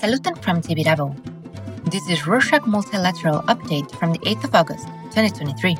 [0.00, 1.10] Salutem from Tibidabo.
[1.90, 5.76] This is Rorshok Multilateral Update from the 8th of August, 2023.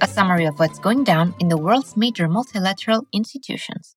[0.00, 3.94] A summary of what's going down in the world's major multilateral institutions.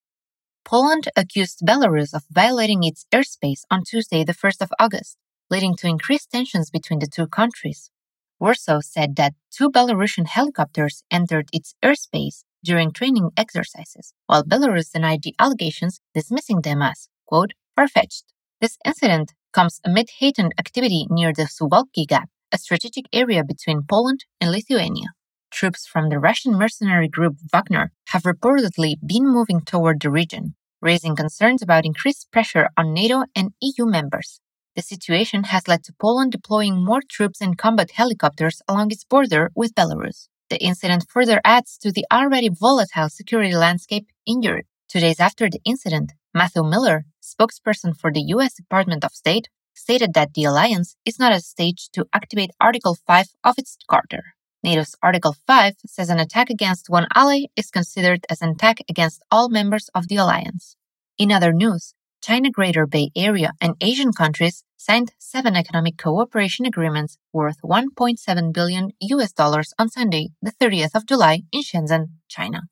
[0.64, 5.16] Poland accused Belarus of violating its airspace on Tuesday, the 1st of August,
[5.50, 7.90] leading to increased tensions between the two countries.
[8.38, 15.22] Warsaw said that two Belarusian helicopters entered its airspace during training exercises, while Belarus denied
[15.22, 18.24] the allegations, dismissing them as, quote, far-fetched.
[18.60, 24.24] This incident comes amid heightened activity near the Suwalki Gap, a strategic area between Poland
[24.40, 25.08] and Lithuania.
[25.50, 31.16] Troops from the Russian mercenary group Wagner have reportedly been moving toward the region, raising
[31.16, 34.40] concerns about increased pressure on NATO and EU members.
[34.76, 39.50] The situation has led to Poland deploying more troops and combat helicopters along its border
[39.54, 40.28] with Belarus.
[40.50, 44.66] The incident further adds to the already volatile security landscape in Europe.
[44.86, 50.12] Two days after the incident, Matthew Miller, spokesperson for the US Department of State, stated
[50.12, 54.34] that the alliance is not at stage to activate Article 5 of its charter.
[54.62, 59.22] NATO's Article 5 says an attack against one ally is considered as an attack against
[59.30, 60.76] all members of the alliance.
[61.16, 67.18] In other news, China Greater Bay Area and ASEAN countries signed seven economic cooperation agreements
[67.32, 72.62] worth 1.7 billion US dollars on Sunday, the 30th of July in Shenzhen, China.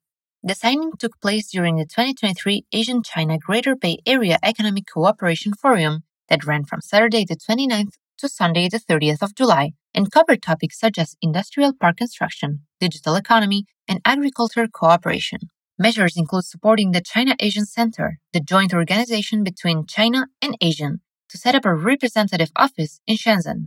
[0.43, 6.05] The signing took place during the 2023 ASEAN China Greater Bay Area Economic Cooperation Forum
[6.29, 10.79] that ran from Saturday the 29th to Sunday the 30th of July and covered topics
[10.79, 15.39] such as industrial park construction, digital economy, and agriculture cooperation.
[15.79, 20.99] Measures include supporting the China ASEAN Center, the joint organization between China and ASEAN,
[21.35, 23.67] to set up a representative office in Shenzhen.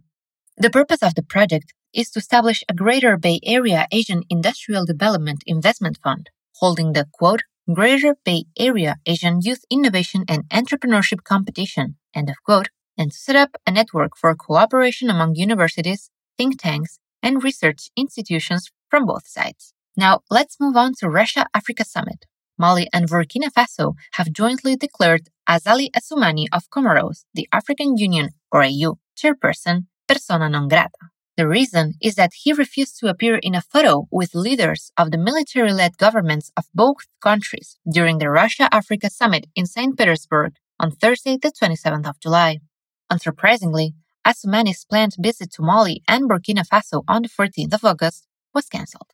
[0.55, 5.43] The purpose of the project is to establish a Greater Bay Area ASEAN Industrial Development
[5.45, 6.29] Investment Fund
[6.61, 12.69] holding the quote, Greater Bay Area ASEAN Youth Innovation and Entrepreneurship Competition, end of quote,
[12.97, 18.71] and to set up a network for cooperation among universities, think tanks, and research institutions
[18.89, 19.73] from both sides.
[19.97, 22.25] Now, let's move on to Russia Africa Summit.
[22.57, 28.63] Mali and Burkina Faso have jointly declared Azali Assoumani of Comoros, the African Union or
[28.63, 31.09] AU chairperson, persona non grata.
[31.37, 35.17] The reason is that he refused to appear in a photo with leaders of the
[35.17, 39.97] military led governments of both countries during the Russia Africa Summit in St.
[39.97, 42.57] Petersburg on Thursday, the 27th of July.
[43.11, 43.93] Unsurprisingly,
[44.25, 49.11] Assoumani's planned visit to Mali and Burkina Faso on the 14th of August was cancelled.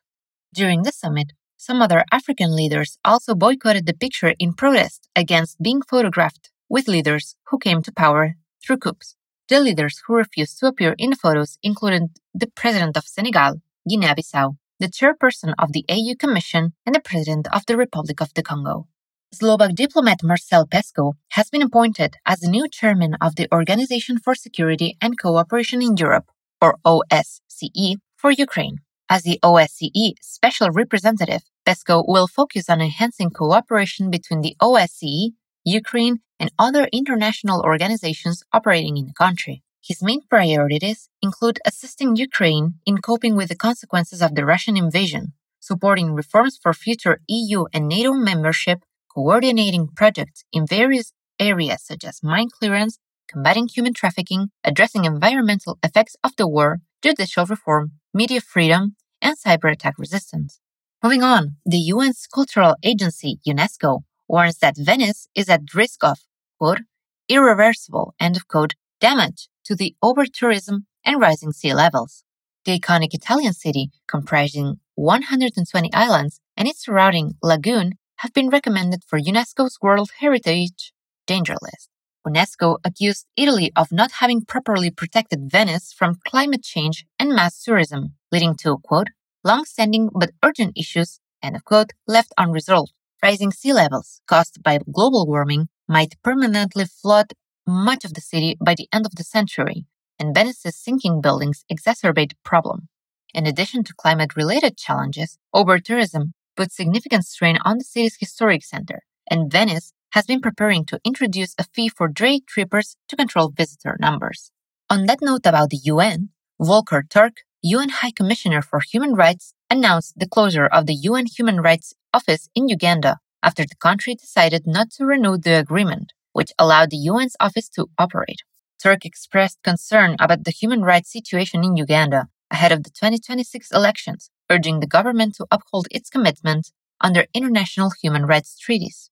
[0.52, 1.32] During the summit,
[1.64, 7.36] some other African leaders also boycotted the picture in protest against being photographed with leaders
[7.48, 9.16] who came to power through coups.
[9.48, 14.56] The leaders who refused to appear in the photos included the President of Senegal, Guinea-Bissau,
[14.78, 18.86] the chairperson of the AU Commission, and the President of the Republic of the Congo.
[19.32, 24.34] Slovak diplomat Marcel Peško has been appointed as the new chairman of the Organization for
[24.34, 26.28] Security and Cooperation in Europe,
[26.60, 28.84] or OSCE, for Ukraine.
[29.08, 35.32] As the OSCE special representative, Peško will focus on enhancing cooperation between the OSCE,
[35.64, 39.62] Ukraine, and other international organizations operating in the country.
[39.82, 45.32] His main priorities include assisting Ukraine in coping with the consequences of the Russian invasion,
[45.60, 48.80] supporting reforms for future EU and NATO membership,
[49.14, 52.98] coordinating projects in various areas such as mine clearance,
[53.28, 59.70] combating human trafficking, addressing environmental effects of the war, judicial reform, media freedom, and cyber
[59.72, 60.60] attack resistance.
[61.04, 66.20] Moving on, the UN's cultural agency, UNESCO, warns that Venice is at risk of,
[66.58, 66.80] quote,
[67.28, 68.72] irreversible, end of quote,
[69.02, 72.24] damage to the over-tourism and rising sea levels.
[72.64, 79.20] The iconic Italian city, comprising 120 islands and its surrounding lagoon, have been recommended for
[79.20, 80.94] UNESCO's World Heritage
[81.26, 81.90] Danger List.
[82.26, 88.14] UNESCO accused Italy of not having properly protected Venice from climate change and mass tourism,
[88.32, 89.08] leading to, quote,
[89.44, 92.92] long-standing but urgent issues, end of quote, left unresolved.
[93.22, 97.32] Rising sea levels caused by global warming might permanently flood
[97.66, 99.86] much of the city by the end of the century,
[100.18, 102.88] and Venice's sinking buildings exacerbate the problem.
[103.32, 109.02] In addition to climate related challenges, over-tourism puts significant strain on the city's historic center,
[109.30, 113.96] and Venice has been preparing to introduce a fee for day trippers to control visitor
[113.98, 114.52] numbers.
[114.88, 116.28] On that note about the UN,
[116.60, 121.62] Volker Turk, UN High Commissioner for Human Rights, announced the closure of the UN Human
[121.62, 126.90] Rights office in Uganda after the country decided not to renew the agreement, which allowed
[126.90, 128.42] the UN's office to operate.
[128.82, 134.30] Turk expressed concern about the human rights situation in Uganda ahead of the 2026 elections,
[134.50, 136.70] urging the government to uphold its commitment
[137.00, 139.08] under international human rights treaties.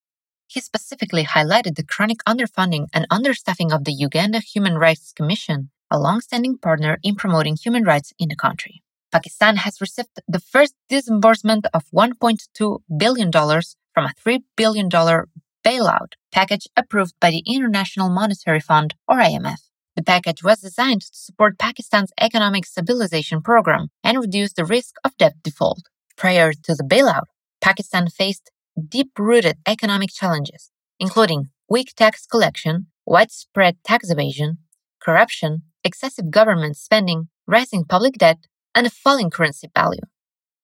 [0.47, 5.99] He specifically highlighted the chronic underfunding and understaffing of the Uganda Human Rights Commission, a
[5.99, 8.83] long-standing partner in promoting human rights in the country.
[9.13, 16.67] Pakistan has received the first disbursement of $1.2 billion from a $3 billion bailout package
[16.77, 19.61] approved by the International Monetary Fund, or IMF.
[19.95, 25.17] The package was designed to support Pakistan's economic stabilization program and reduce the risk of
[25.19, 25.83] debt default.
[26.17, 27.27] Prior to the bailout,
[27.61, 28.51] Pakistan faced
[28.89, 34.59] deep rooted economic challenges, including weak tax collection, widespread tax evasion,
[35.03, 38.39] corruption, excessive government spending, rising public debt,
[38.75, 40.01] and a falling currency value.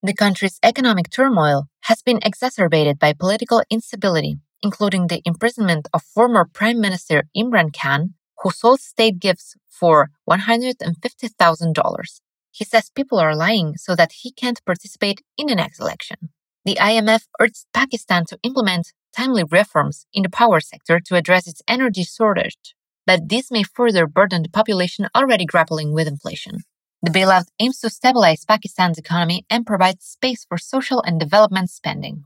[0.02, 6.44] The country's economic turmoil has been exacerbated by political instability, including the imprisonment of former
[6.44, 12.20] Prime Minister Imran Khan, who sold state gifts for $150,000.
[12.50, 16.30] He says people are lying so that he can't participate in the next election.
[16.64, 21.62] The IMF urged Pakistan to implement timely reforms in the power sector to address its
[21.66, 22.74] energy shortage,
[23.08, 26.58] but this may further burden the population already grappling with inflation.
[27.00, 32.24] The bailout aims to stabilize Pakistan's economy and provide space for social and development spending.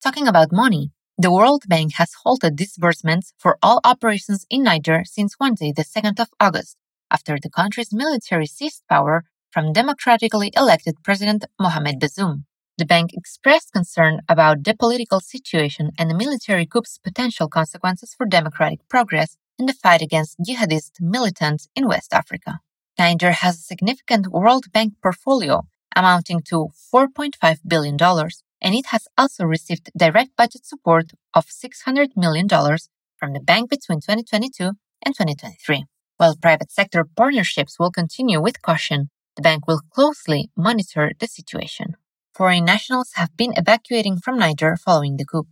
[0.00, 5.34] Talking about money, the World Bank has halted disbursements for all operations in Niger since
[5.40, 6.76] Wednesday, the 2nd of August,
[7.10, 12.44] after the country's military seized power from democratically elected President Mohamed Bazoum.
[12.78, 18.26] The bank expressed concern about the political situation and the military coup's potential consequences for
[18.26, 22.60] democratic progress in the fight against jihadist militants in West Africa.
[22.98, 25.62] Niger has a significant World Bank portfolio
[25.94, 27.96] amounting to $4.5 billion,
[28.62, 32.48] and it has also received direct budget support of $600 million
[33.18, 34.72] from the bank between 2022
[35.04, 35.84] and 2023.
[36.16, 41.96] While private sector partnerships will continue with caution, the bank will closely monitor the situation
[42.40, 45.46] foreign nationals have been evacuating from Niger following the coup.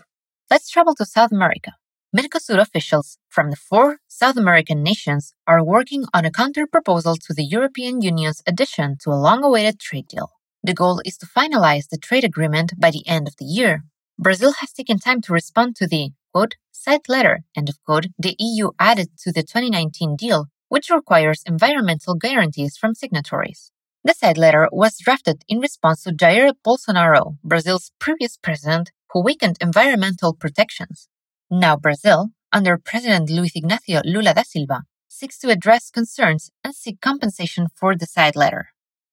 [0.51, 1.73] Let's travel to South America.
[2.17, 7.45] Mercosur officials from the four South American nations are working on a counter-proposal to the
[7.45, 10.31] European Union's addition to a long-awaited trade deal.
[10.63, 13.85] The goal is to finalize the trade agreement by the end of the year.
[14.19, 18.37] Brazil has taken time to respond to the quote, side letter end of quote, the
[18.39, 23.71] EU added to the 2019 deal, which requires environmental guarantees from signatories.
[24.03, 29.59] The said letter was drafted in response to Jair Bolsonaro, Brazil's previous president, who weakened
[29.61, 31.11] environmental protections.
[31.51, 37.01] Now Brazil, under President Luiz Ignacio Lula da Silva, seeks to address concerns and seek
[37.01, 38.69] compensation for the side letter.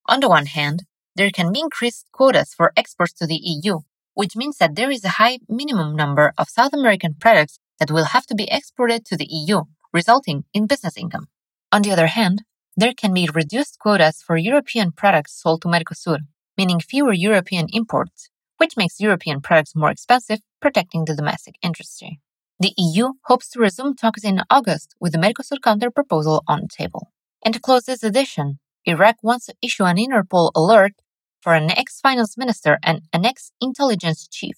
[0.08, 0.84] On the one hand,
[1.16, 3.80] there can be increased quotas for exports to the EU,
[4.16, 8.06] which means that there is a high minimum number of South American products that will
[8.06, 9.62] have to be exported to the EU,
[9.94, 11.28] resulting in business income.
[11.72, 12.44] On the other hand,
[12.76, 16.20] there can be reduced quotas for European products sold to Mercosur,
[16.58, 22.20] meaning fewer European imports, which makes European products more expensive, protecting the domestic industry.
[22.66, 27.12] The EU hopes to resume talks in August with the Mercosur counter-proposal on the table.
[27.46, 30.94] And to close this edition, Iraq wants to issue an Interpol alert
[31.40, 34.56] for an ex-finance minister and an ex-intelligence chief.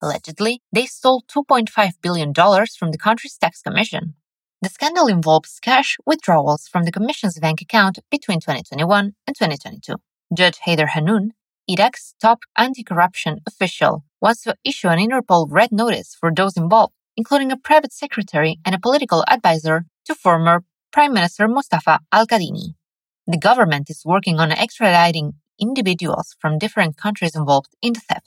[0.00, 4.14] Allegedly, they stole $2.5 billion from the country's tax commission.
[4.62, 9.96] The scandal involves cash withdrawals from the Commission's bank account between 2021 and 2022.
[10.32, 11.30] Judge Haider Hanoun,
[11.66, 16.94] Iraq's top anti corruption official, wants to issue an Interpol red notice for those involved,
[17.16, 22.74] including a private secretary and a political advisor to former Prime Minister Mustafa al Kadhimi.
[23.26, 28.26] The government is working on extraditing individuals from different countries involved in the theft.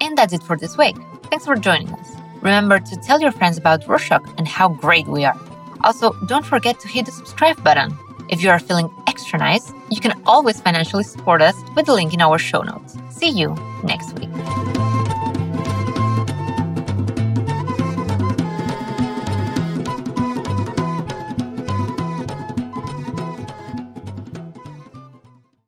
[0.00, 0.96] And that's it for this week.
[1.30, 2.08] Thanks for joining us.
[2.42, 5.38] Remember to tell your friends about Rorshok and how great we are.
[5.82, 7.96] Also, don't forget to hit the subscribe button.
[8.28, 12.14] If you are feeling extra nice, you can always financially support us with the link
[12.14, 12.96] in our show notes.
[13.10, 14.30] See you next week.